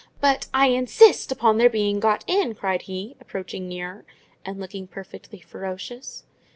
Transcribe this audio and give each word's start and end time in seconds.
"But 0.19 0.47
I 0.51 0.69
INSIST 0.71 1.31
upon 1.31 1.59
their 1.59 1.69
being 1.69 1.99
got 1.99 2.23
in!" 2.25 2.55
cried 2.55 2.81
he, 2.89 3.15
approaching 3.21 3.67
nearer, 3.69 4.03
and 4.43 4.59
looking 4.59 4.87
perfectly 4.87 5.41
ferocious. 5.41 6.23